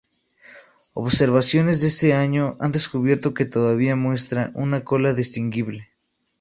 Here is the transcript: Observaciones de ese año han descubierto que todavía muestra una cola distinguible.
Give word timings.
Observaciones 0.95 1.79
de 1.79 1.89
ese 1.89 2.15
año 2.15 2.57
han 2.59 2.71
descubierto 2.71 3.35
que 3.35 3.45
todavía 3.45 3.95
muestra 3.95 4.49
una 4.55 4.83
cola 4.83 5.13
distinguible. 5.13 5.89